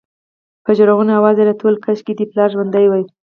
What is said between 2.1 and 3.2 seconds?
دې پلار ژوندی وای.